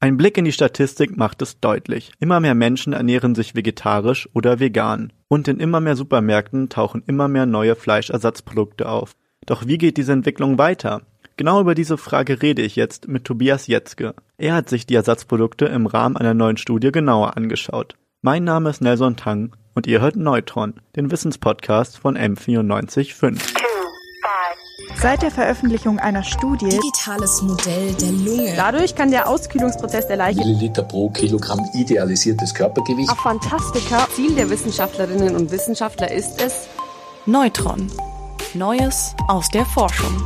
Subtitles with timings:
[0.00, 2.12] Ein Blick in die Statistik macht es deutlich.
[2.20, 5.12] Immer mehr Menschen ernähren sich vegetarisch oder vegan.
[5.26, 9.16] Und in immer mehr Supermärkten tauchen immer mehr neue Fleischersatzprodukte auf.
[9.44, 11.02] Doch wie geht diese Entwicklung weiter?
[11.36, 14.14] Genau über diese Frage rede ich jetzt mit Tobias Jetzke.
[14.36, 17.96] Er hat sich die Ersatzprodukte im Rahmen einer neuen Studie genauer angeschaut.
[18.22, 23.57] Mein Name ist Nelson Tang und ihr hört Neutron, den Wissenspodcast von M945.
[25.00, 28.52] Seit der Veröffentlichung einer Studie Digitales Modell der Lunge.
[28.56, 33.08] Dadurch kann der Auskühlungsprozess der Leiche Milliliter pro Kilogramm idealisiertes Körpergewicht.
[33.08, 36.66] auf Fantastika Ziel der Wissenschaftlerinnen und Wissenschaftler ist es,
[37.26, 37.86] Neutron.
[38.54, 40.20] Neues aus der Forschung.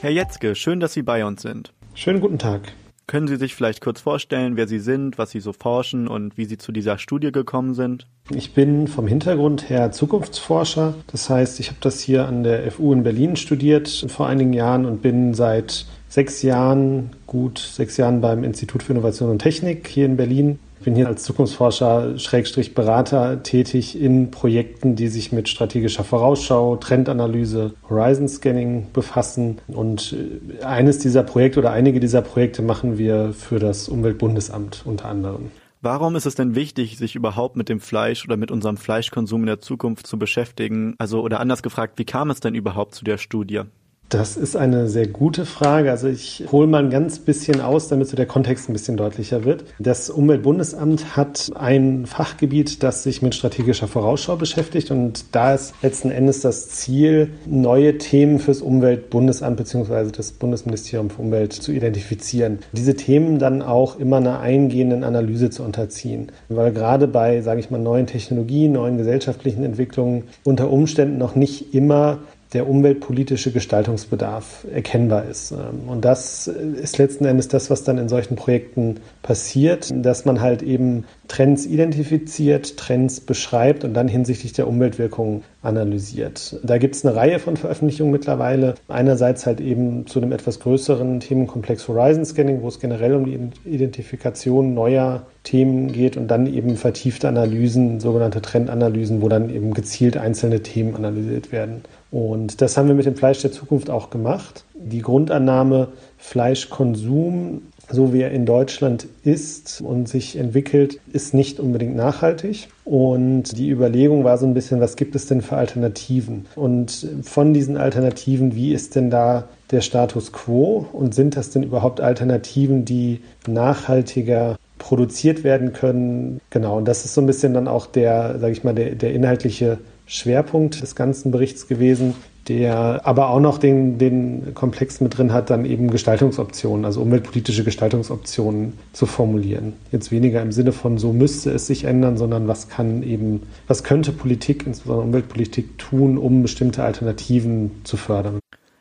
[0.00, 1.74] Herr Jetzke, schön, dass Sie bei uns sind.
[1.92, 2.72] Schönen guten Tag.
[3.10, 6.44] Können Sie sich vielleicht kurz vorstellen, wer Sie sind, was Sie so forschen und wie
[6.44, 8.06] Sie zu dieser Studie gekommen sind?
[8.32, 10.94] Ich bin vom Hintergrund her Zukunftsforscher.
[11.08, 14.84] Das heißt, ich habe das hier an der FU in Berlin studiert vor einigen Jahren
[14.86, 20.06] und bin seit sechs Jahren, gut sechs Jahren beim Institut für Innovation und Technik hier
[20.06, 20.60] in Berlin.
[20.80, 26.76] Ich bin hier als Zukunftsforscher, Schrägstrich Berater tätig in Projekten, die sich mit strategischer Vorausschau,
[26.76, 29.58] Trendanalyse, Horizon Scanning befassen.
[29.66, 30.16] Und
[30.58, 35.50] äh, eines dieser Projekte oder einige dieser Projekte machen wir für das Umweltbundesamt unter anderem.
[35.82, 39.48] Warum ist es denn wichtig, sich überhaupt mit dem Fleisch oder mit unserem Fleischkonsum in
[39.48, 40.94] der Zukunft zu beschäftigen?
[40.96, 43.64] Also, oder anders gefragt, wie kam es denn überhaupt zu der Studie?
[44.10, 45.92] Das ist eine sehr gute Frage.
[45.92, 49.44] Also ich hole mal ein ganz bisschen aus, damit so der Kontext ein bisschen deutlicher
[49.44, 49.64] wird.
[49.78, 56.10] Das Umweltbundesamt hat ein Fachgebiet, das sich mit strategischer Vorausschau beschäftigt und da ist letzten
[56.10, 60.10] Endes das Ziel, neue Themen fürs Umweltbundesamt bzw.
[60.10, 62.58] das Bundesministerium für Umwelt zu identifizieren.
[62.72, 67.70] Diese Themen dann auch immer einer eingehenden Analyse zu unterziehen, weil gerade bei, sage ich
[67.70, 72.18] mal, neuen Technologien, neuen gesellschaftlichen Entwicklungen unter Umständen noch nicht immer
[72.52, 75.54] der umweltpolitische Gestaltungsbedarf erkennbar ist.
[75.86, 80.62] Und das ist letzten Endes das, was dann in solchen Projekten passiert, dass man halt
[80.62, 86.58] eben Trends identifiziert, Trends beschreibt und dann hinsichtlich der Umweltwirkungen analysiert.
[86.64, 88.74] Da gibt es eine Reihe von Veröffentlichungen mittlerweile.
[88.88, 93.38] Einerseits halt eben zu einem etwas größeren Themenkomplex Horizon Scanning, wo es generell um die
[93.68, 100.16] Identifikation neuer Themen geht und dann eben vertiefte Analysen, sogenannte Trendanalysen, wo dann eben gezielt
[100.16, 101.82] einzelne Themen analysiert werden.
[102.10, 104.64] Und das haben wir mit dem Fleisch der Zukunft auch gemacht.
[104.74, 105.88] Die Grundannahme
[106.18, 112.68] Fleischkonsum, so wie er in Deutschland ist und sich entwickelt, ist nicht unbedingt nachhaltig.
[112.84, 116.46] Und die Überlegung war so ein bisschen, was gibt es denn für Alternativen?
[116.56, 120.86] Und von diesen Alternativen, wie ist denn da der Status quo?
[120.92, 126.40] Und sind das denn überhaupt Alternativen, die nachhaltiger produziert werden können?
[126.50, 129.12] Genau, und das ist so ein bisschen dann auch der, sage ich mal, der, der
[129.14, 129.78] inhaltliche
[130.10, 132.14] Schwerpunkt des ganzen Berichts gewesen,
[132.48, 137.62] der aber auch noch den, den Komplex mit drin hat, dann eben Gestaltungsoptionen, also umweltpolitische
[137.62, 139.74] Gestaltungsoptionen zu formulieren.
[139.92, 143.84] Jetzt weniger im Sinne von so müsste es sich ändern, sondern was kann eben, was
[143.84, 148.40] könnte Politik, insbesondere Umweltpolitik tun, um bestimmte Alternativen zu fördern.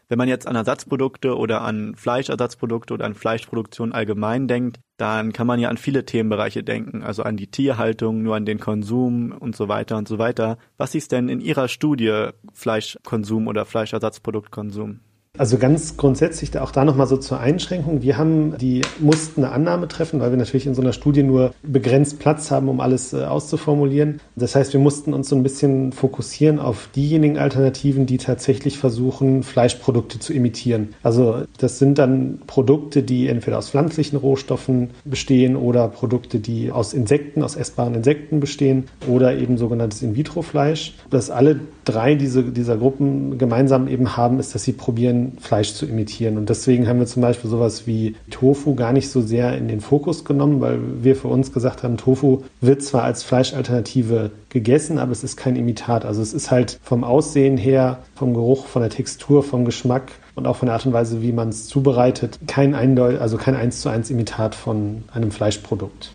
[0.09, 5.45] Wenn man jetzt an Ersatzprodukte oder an Fleischersatzprodukte oder an Fleischproduktion allgemein denkt, dann kann
[5.45, 9.55] man ja an viele Themenbereiche denken, also an die Tierhaltung, nur an den Konsum und
[9.55, 10.57] so weiter und so weiter.
[10.77, 15.01] Was ist denn in Ihrer Studie Fleischkonsum oder Fleischersatzproduktkonsum?
[15.39, 18.01] Also ganz grundsätzlich auch da nochmal so zur Einschränkung.
[18.01, 21.53] Wir haben die, mussten eine Annahme treffen, weil wir natürlich in so einer Studie nur
[21.63, 24.19] begrenzt Platz haben, um alles äh, auszuformulieren.
[24.35, 29.43] Das heißt, wir mussten uns so ein bisschen fokussieren auf diejenigen Alternativen, die tatsächlich versuchen,
[29.43, 30.89] Fleischprodukte zu imitieren.
[31.03, 36.91] Also das sind dann Produkte, die entweder aus pflanzlichen Rohstoffen bestehen oder Produkte, die aus
[36.93, 40.95] Insekten, aus essbaren Insekten bestehen oder eben sogenanntes In-vitro-Fleisch.
[41.09, 45.85] Was alle drei diese, dieser Gruppen gemeinsam eben haben, ist, dass sie probieren, Fleisch zu
[45.85, 46.37] imitieren.
[46.37, 49.81] Und deswegen haben wir zum Beispiel sowas wie Tofu gar nicht so sehr in den
[49.81, 55.11] Fokus genommen, weil wir für uns gesagt haben, Tofu wird zwar als Fleischalternative gegessen, aber
[55.11, 56.05] es ist kein Imitat.
[56.05, 60.47] Also es ist halt vom Aussehen her, vom Geruch, von der Textur, vom Geschmack und
[60.47, 63.81] auch von der Art und Weise, wie man es zubereitet, kein Eindeut also kein eins
[63.81, 66.13] zu eins Imitat von einem Fleischprodukt.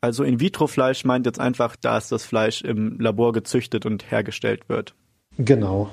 [0.00, 4.94] Also In-vitro-Fleisch meint jetzt einfach, dass das Fleisch im Labor gezüchtet und hergestellt wird.
[5.38, 5.90] Genau.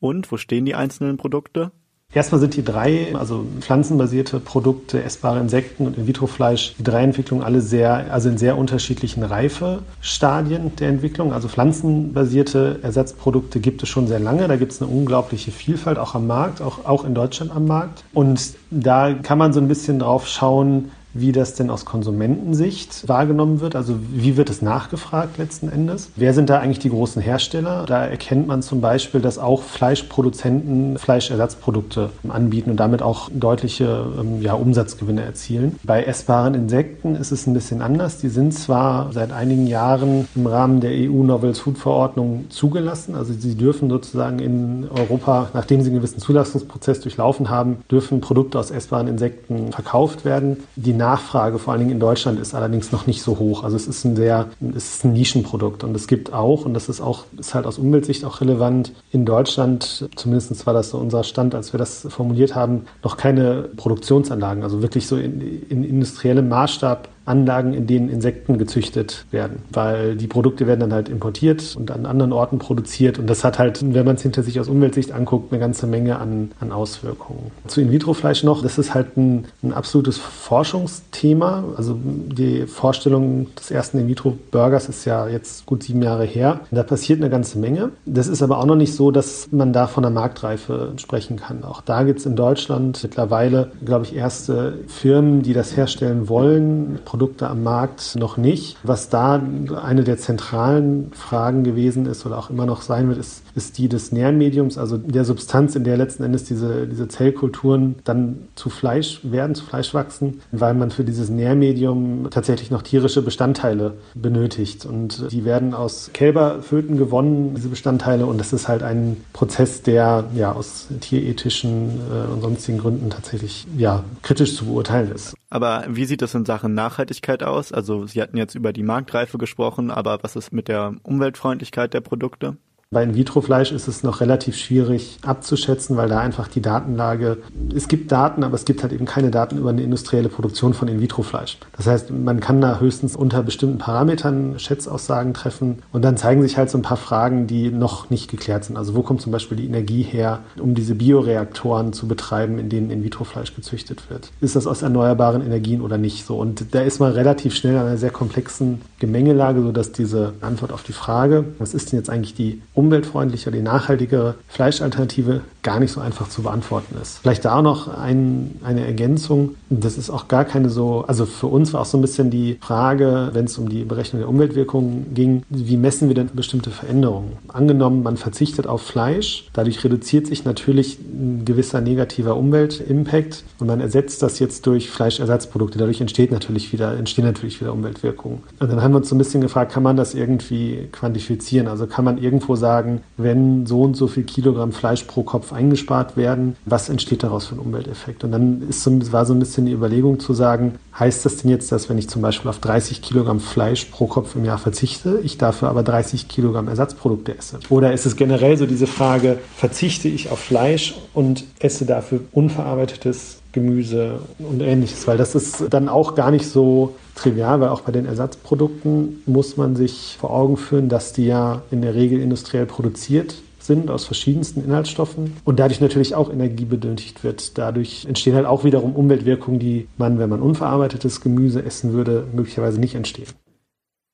[0.00, 1.70] Und wo stehen die einzelnen Produkte?
[2.14, 7.60] Erstmal sind die drei, also pflanzenbasierte Produkte, essbare Insekten und In-vitro-Fleisch, die drei Entwicklungen alle
[7.60, 11.32] sehr, also in sehr unterschiedlichen Reifestadien der Entwicklung.
[11.32, 14.46] Also pflanzenbasierte Ersatzprodukte gibt es schon sehr lange.
[14.46, 18.04] Da gibt es eine unglaubliche Vielfalt, auch am Markt, auch, auch in Deutschland am Markt.
[18.12, 23.60] Und da kann man so ein bisschen drauf schauen, wie das denn aus Konsumentensicht wahrgenommen
[23.60, 23.76] wird.
[23.76, 26.10] Also wie wird es nachgefragt letzten Endes?
[26.16, 27.84] Wer sind da eigentlich die großen Hersteller?
[27.86, 34.42] Da erkennt man zum Beispiel, dass auch Fleischproduzenten Fleischersatzprodukte anbieten und damit auch deutliche ähm,
[34.42, 35.78] ja, Umsatzgewinne erzielen.
[35.84, 38.18] Bei essbaren Insekten ist es ein bisschen anders.
[38.18, 43.14] Die sind zwar seit einigen Jahren im Rahmen der EU Novel Food Verordnung zugelassen.
[43.14, 48.58] Also sie dürfen sozusagen in Europa, nachdem sie einen gewissen Zulassungsprozess durchlaufen haben, dürfen Produkte
[48.58, 50.58] aus essbaren Insekten verkauft werden.
[50.76, 53.62] Die Nachfrage, vor allen Dingen in Deutschland, ist allerdings noch nicht so hoch.
[53.62, 55.84] Also es ist ein sehr, es ist ein Nischenprodukt.
[55.84, 59.24] Und es gibt auch, und das ist auch, ist halt aus Umweltsicht auch relevant, in
[59.24, 64.62] Deutschland, zumindest war das so unser Stand, als wir das formuliert haben, noch keine Produktionsanlagen,
[64.62, 70.26] also wirklich so in, in industriellem Maßstab Anlagen, in denen Insekten gezüchtet werden, weil die
[70.26, 74.04] Produkte werden dann halt importiert und an anderen Orten produziert und das hat halt, wenn
[74.04, 77.50] man es hinter sich aus Umweltsicht anguckt, eine ganze Menge an, an Auswirkungen.
[77.66, 81.64] Zu In-vitro-Fleisch noch, das ist halt ein, ein absolutes Forschungsthema.
[81.76, 86.60] Also die Vorstellung des ersten In-vitro-Burgers ist ja jetzt gut sieben Jahre her.
[86.70, 87.90] Da passiert eine ganze Menge.
[88.04, 91.64] Das ist aber auch noch nicht so, dass man da von der Marktreife sprechen kann.
[91.64, 96.98] Auch da gibt es in Deutschland mittlerweile, glaube ich, erste Firmen, die das herstellen wollen
[97.14, 98.76] Produkte am Markt noch nicht.
[98.82, 99.40] Was da
[99.80, 103.88] eine der zentralen Fragen gewesen ist oder auch immer noch sein wird, ist, ist die
[103.88, 109.20] des Nährmediums, also der Substanz, in der letzten Endes diese, diese Zellkulturen dann zu Fleisch
[109.22, 114.84] werden, zu Fleisch wachsen, weil man für dieses Nährmedium tatsächlich noch tierische Bestandteile benötigt.
[114.84, 118.26] Und die werden aus Kälberföten gewonnen, diese Bestandteile.
[118.26, 123.68] Und das ist halt ein Prozess, der ja aus tierethischen äh, und sonstigen Gründen tatsächlich
[123.78, 125.36] ja kritisch zu beurteilen ist.
[125.54, 127.70] Aber wie sieht das in Sachen Nachhaltigkeit aus?
[127.70, 132.00] Also Sie hatten jetzt über die Marktreife gesprochen, aber was ist mit der Umweltfreundlichkeit der
[132.00, 132.56] Produkte?
[132.94, 137.38] Bei In-vitro-Fleisch ist es noch relativ schwierig abzuschätzen, weil da einfach die Datenlage,
[137.74, 140.86] es gibt Daten, aber es gibt halt eben keine Daten über eine industrielle Produktion von
[140.86, 141.58] In-vitro-Fleisch.
[141.76, 146.56] Das heißt, man kann da höchstens unter bestimmten Parametern Schätzaussagen treffen und dann zeigen sich
[146.56, 148.76] halt so ein paar Fragen, die noch nicht geklärt sind.
[148.76, 152.90] Also wo kommt zum Beispiel die Energie her, um diese Bioreaktoren zu betreiben, in denen
[152.90, 154.30] In-vitro-Fleisch gezüchtet wird?
[154.40, 156.36] Ist das aus erneuerbaren Energien oder nicht so?
[156.36, 160.84] Und da ist man relativ schnell an einer sehr komplexen Gemengelage, sodass diese Antwort auf
[160.84, 166.00] die Frage, was ist denn jetzt eigentlich die umweltfreundliche, die nachhaltigere Fleischalternative gar nicht so
[166.00, 167.18] einfach zu beantworten ist.
[167.18, 169.56] Vielleicht da noch ein, eine Ergänzung.
[169.70, 172.58] Das ist auch gar keine so, also für uns war auch so ein bisschen die
[172.60, 177.32] Frage, wenn es um die Berechnung der Umweltwirkungen ging, wie messen wir denn bestimmte Veränderungen?
[177.48, 183.80] Angenommen, man verzichtet auf Fleisch, dadurch reduziert sich natürlich ein gewisser negativer Umweltimpact und man
[183.80, 185.78] ersetzt das jetzt durch Fleischersatzprodukte.
[185.78, 188.42] Dadurch entsteht natürlich wieder, entstehen natürlich wieder Umweltwirkungen.
[188.60, 191.68] Und dann haben wir uns so ein bisschen gefragt, kann man das irgendwie quantifizieren?
[191.68, 192.73] Also kann man irgendwo sagen,
[193.16, 197.54] wenn so und so viel Kilogramm Fleisch pro Kopf eingespart werden, was entsteht daraus für
[197.54, 198.24] ein Umwelteffekt?
[198.24, 201.50] Und dann ist so, war so ein bisschen die Überlegung zu sagen, heißt das denn
[201.50, 205.20] jetzt, dass wenn ich zum Beispiel auf 30 Kilogramm Fleisch pro Kopf im Jahr verzichte,
[205.22, 207.58] ich dafür aber 30 Kilogramm Ersatzprodukte esse?
[207.68, 213.38] Oder ist es generell so diese Frage, verzichte ich auf Fleisch und esse dafür unverarbeitetes
[213.54, 217.92] Gemüse und ähnliches, weil das ist dann auch gar nicht so trivial, weil auch bei
[217.92, 222.66] den Ersatzprodukten muss man sich vor Augen führen, dass die ja in der Regel industriell
[222.66, 227.56] produziert sind aus verschiedensten Inhaltsstoffen und dadurch natürlich auch Energie benötigt wird.
[227.56, 232.78] Dadurch entstehen halt auch wiederum Umweltwirkungen, die man, wenn man unverarbeitetes Gemüse essen würde, möglicherweise
[232.78, 233.28] nicht entstehen.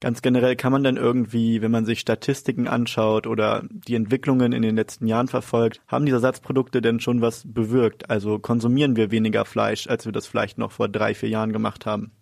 [0.00, 4.62] Ganz generell kann man dann irgendwie, wenn man sich Statistiken anschaut oder die Entwicklungen in
[4.62, 8.08] den letzten Jahren verfolgt, haben diese Ersatzprodukte denn schon was bewirkt?
[8.08, 11.84] Also konsumieren wir weniger Fleisch, als wir das vielleicht noch vor drei, vier Jahren gemacht
[11.84, 12.12] haben?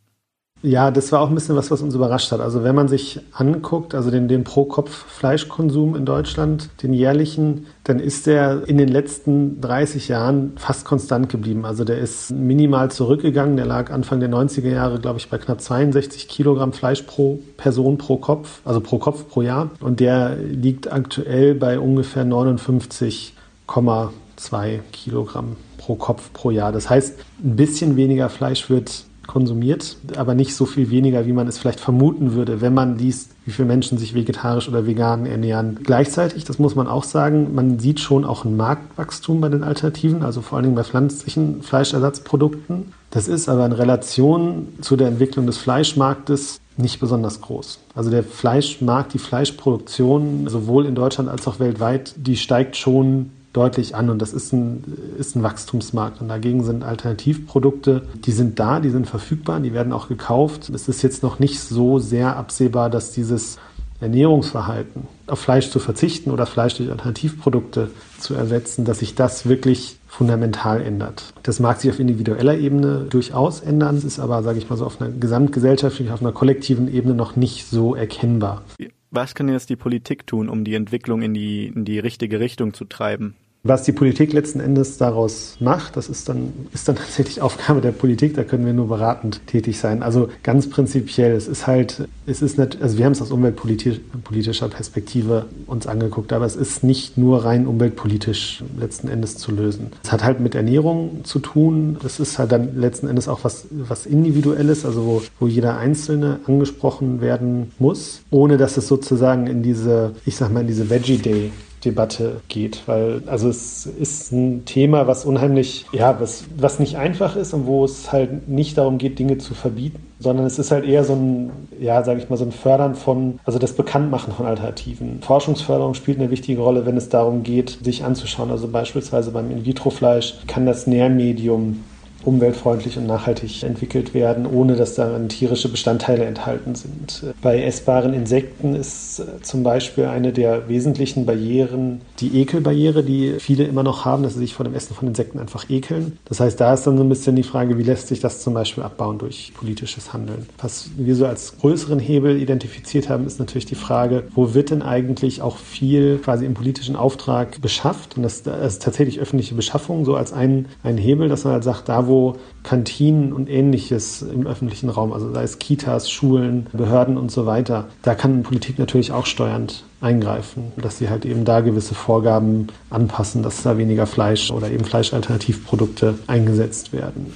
[0.61, 2.41] Ja, das war auch ein bisschen was, was uns überrascht hat.
[2.41, 8.27] Also wenn man sich anguckt, also den, den Pro-Kopf-Fleischkonsum in Deutschland, den jährlichen, dann ist
[8.27, 11.65] der in den letzten 30 Jahren fast konstant geblieben.
[11.65, 13.57] Also der ist minimal zurückgegangen.
[13.57, 17.97] Der lag Anfang der 90er Jahre, glaube ich, bei knapp 62 Kilogramm Fleisch pro Person
[17.97, 19.71] pro Kopf, also pro Kopf pro Jahr.
[19.81, 26.73] Und der liegt aktuell bei ungefähr 59,2 Kilogramm pro Kopf pro Jahr.
[26.73, 31.47] Das heißt, ein bisschen weniger Fleisch wird konsumiert, aber nicht so viel weniger, wie man
[31.47, 35.79] es vielleicht vermuten würde, wenn man liest, wie viele Menschen sich vegetarisch oder vegan ernähren.
[35.85, 40.23] Gleichzeitig, das muss man auch sagen, man sieht schon auch ein Marktwachstum bei den Alternativen,
[40.23, 42.93] also vor allen Dingen bei pflanzlichen Fleischersatzprodukten.
[43.11, 47.81] Das ist aber in Relation zu der Entwicklung des Fleischmarktes nicht besonders groß.
[47.95, 53.95] Also der Fleischmarkt, die Fleischproduktion sowohl in Deutschland als auch weltweit, die steigt schon deutlich
[53.95, 54.85] an und das ist ein,
[55.19, 56.21] ist ein Wachstumsmarkt.
[56.21, 60.69] Und dagegen sind Alternativprodukte, die sind da, die sind verfügbar, die werden auch gekauft.
[60.69, 63.59] Es ist jetzt noch nicht so sehr absehbar, dass dieses
[64.01, 69.97] Ernährungsverhalten, auf Fleisch zu verzichten oder Fleisch durch Alternativprodukte zu ersetzen, dass sich das wirklich
[70.07, 71.35] fundamental ändert.
[71.43, 75.01] Das mag sich auf individueller Ebene durchaus ändern, ist aber, sage ich mal so, auf
[75.01, 78.63] einer gesamtgesellschaftlichen, auf einer kollektiven Ebene noch nicht so erkennbar.
[79.11, 82.75] Was kann jetzt die Politik tun, um die Entwicklung in die, in die richtige Richtung
[82.75, 83.37] zu treiben?
[83.69, 87.93] Was die Politik letzten Endes daraus macht, das ist dann, ist dann tatsächlich Aufgabe der
[87.93, 90.03] Politik, da können wir nur beratend tätig sein.
[90.03, 94.69] Also ganz prinzipiell, es ist halt, es ist nicht, also wir haben es aus umweltpolitischer
[94.71, 99.89] Perspektive uns angeguckt, aber es ist nicht nur rein umweltpolitisch letzten Endes zu lösen.
[100.03, 103.67] Es hat halt mit Ernährung zu tun, es ist halt dann letzten Endes auch was,
[103.71, 109.63] was Individuelles, also wo, wo jeder Einzelne angesprochen werden muss, ohne dass es sozusagen in
[109.63, 111.51] diese, ich sag mal, in diese Veggie Day
[111.85, 117.37] Debatte geht, weil also es ist ein Thema, was unheimlich, ja, was, was nicht einfach
[117.37, 120.85] ist und wo es halt nicht darum geht, Dinge zu verbieten, sondern es ist halt
[120.85, 124.47] eher so ein, ja, sage ich mal, so ein Fördern von, also das Bekanntmachen von
[124.47, 125.21] Alternativen.
[125.23, 128.51] Forschungsförderung spielt eine wichtige Rolle, wenn es darum geht, sich anzuschauen.
[128.51, 131.85] Also beispielsweise beim In-vitro-Fleisch kann das Nährmedium
[132.29, 137.25] umweltfreundlich und nachhaltig entwickelt werden, ohne dass darin tierische Bestandteile enthalten sind.
[137.43, 143.65] Bei essbaren Insekten ist äh, zum Beispiel eine der wesentlichen Barrieren die Ekelbarriere, die viele
[143.65, 146.19] immer noch haben, dass sie sich vor dem Essen von Insekten einfach ekeln.
[146.27, 148.55] Das heißt, da ist dann so ein bisschen die Frage, wie lässt sich das zum
[148.55, 150.47] Beispiel abbauen durch politisches Handeln.
[150.61, 154.83] Was wir so als größeren Hebel identifiziert haben, ist natürlich die Frage, wo wird denn
[154.83, 158.17] eigentlich auch viel quasi im politischen Auftrag beschafft?
[158.17, 161.89] Und das ist tatsächlich öffentliche Beschaffung, so als ein, ein Hebel, dass man halt sagt,
[161.89, 162.18] da wo
[162.63, 167.89] Kantinen und ähnliches im öffentlichen Raum, also sei es Kitas, Schulen, Behörden und so weiter,
[168.03, 173.43] da kann Politik natürlich auch steuernd eingreifen, dass sie halt eben da gewisse Vorgaben anpassen,
[173.43, 177.35] dass da weniger Fleisch oder eben Fleischalternativprodukte eingesetzt werden.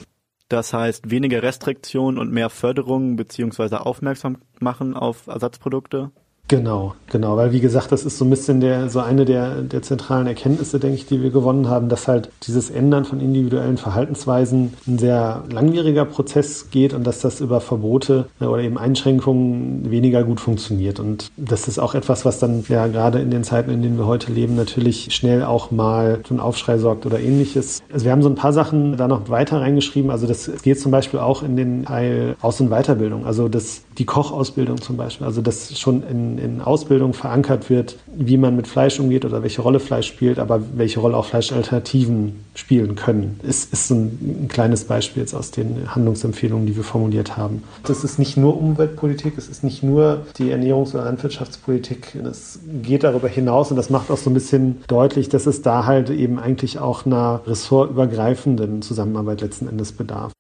[0.49, 6.11] Das heißt weniger Restriktion und mehr Förderung beziehungsweise aufmerksam machen auf Ersatzprodukte?
[6.49, 9.81] Genau, genau, weil wie gesagt, das ist so ein bisschen der, so eine der, der
[9.81, 14.75] zentralen Erkenntnisse, denke ich, die wir gewonnen haben, dass halt dieses Ändern von individuellen Verhaltensweisen
[14.87, 20.25] ein sehr langwieriger Prozess geht und dass das über Verbote äh, oder eben Einschränkungen weniger
[20.25, 21.01] gut funktioniert.
[21.01, 24.07] Und das ist auch etwas, was dann ja gerade in den Zeiten, in denen wir
[24.07, 27.81] heute leben, natürlich schnell auch mal für einen Aufschrei sorgt oder ähnliches.
[27.91, 30.11] Also wir haben so ein paar Sachen da noch weiter reingeschrieben.
[30.11, 33.25] Also das geht zum Beispiel auch in den Teil Aus- und Weiterbildung.
[33.25, 35.27] Also das, die Kochausbildung zum Beispiel.
[35.27, 39.63] Also das schon in in Ausbildung verankert wird, wie man mit Fleisch umgeht oder welche
[39.63, 43.41] Rolle Fleisch spielt, aber welche Rolle auch Fleischalternativen spielen können.
[43.43, 47.63] Ist, ist ein, ein kleines Beispiel jetzt aus den Handlungsempfehlungen, die wir formuliert haben.
[47.85, 52.15] Das ist nicht nur Umweltpolitik, es ist nicht nur die Ernährungs- oder Landwirtschaftspolitik.
[52.15, 55.87] Es geht darüber hinaus und das macht auch so ein bisschen deutlich, dass es da
[55.87, 60.33] halt eben eigentlich auch einer ressortübergreifenden Zusammenarbeit letzten Endes bedarf.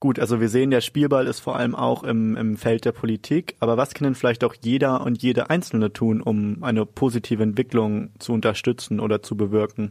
[0.00, 3.56] Gut, also wir sehen, der Spielball ist vor allem auch im, im Feld der Politik,
[3.58, 8.10] aber was kann denn vielleicht auch jeder und jede Einzelne tun, um eine positive Entwicklung
[8.20, 9.90] zu unterstützen oder zu bewirken?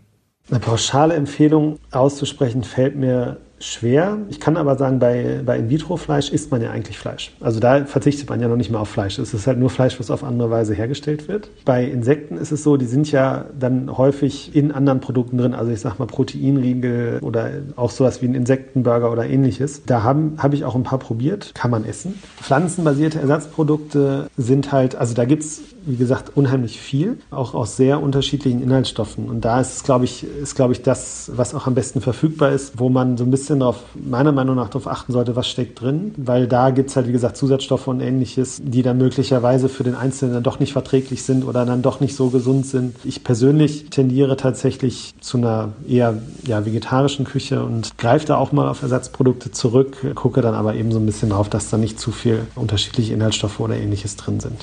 [0.50, 4.18] Eine pauschale Empfehlung auszusprechen fällt mir schwer.
[4.30, 7.32] Ich kann aber sagen, bei, bei In-vitro-Fleisch isst man ja eigentlich Fleisch.
[7.40, 9.18] Also da verzichtet man ja noch nicht mehr auf Fleisch.
[9.20, 11.50] Es ist halt nur Fleisch, was auf andere Weise hergestellt wird.
[11.66, 15.54] Bei Insekten ist es so, die sind ja dann häufig in anderen Produkten drin.
[15.54, 19.84] Also ich sag mal Proteinriegel oder auch sowas wie ein Insektenburger oder ähnliches.
[19.86, 21.54] Da habe hab ich auch ein paar probiert.
[21.56, 22.20] Kann man essen.
[22.42, 28.62] Pflanzenbasierte Ersatzprodukte sind halt, also da gibt's wie gesagt, unheimlich viel, auch aus sehr unterschiedlichen
[28.62, 29.30] Inhaltsstoffen.
[29.30, 32.78] Und da ist, glaube ich, ist, glaube ich, das, was auch am besten verfügbar ist,
[32.78, 36.14] wo man so ein bisschen darauf, meiner Meinung nach, darauf achten sollte, was steckt drin.
[36.18, 39.96] Weil da gibt es halt, wie gesagt, Zusatzstoffe und ähnliches, die dann möglicherweise für den
[39.96, 42.96] Einzelnen dann doch nicht verträglich sind oder dann doch nicht so gesund sind.
[43.04, 48.68] Ich persönlich tendiere tatsächlich zu einer eher ja, vegetarischen Küche und greife da auch mal
[48.68, 52.12] auf Ersatzprodukte zurück, gucke dann aber eben so ein bisschen drauf, dass da nicht zu
[52.12, 54.58] viel unterschiedliche Inhaltsstoffe oder ähnliches drin sind.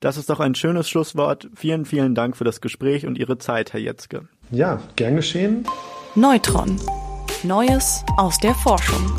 [0.00, 1.48] Das ist doch ein schönes Schlusswort.
[1.54, 4.28] Vielen, vielen Dank für das Gespräch und Ihre Zeit, Herr Jetzke.
[4.50, 5.66] Ja, gern geschehen.
[6.14, 6.80] Neutron.
[7.44, 9.10] Neues aus der Forschung.